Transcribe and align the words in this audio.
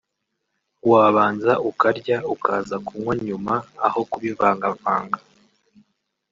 wabanza 0.89 1.53
ukarya 1.69 2.17
ukaza 2.33 2.75
kunywa 2.85 3.13
nyuma 3.27 3.53
aho 3.87 3.99
kubivangavanga 4.11 5.19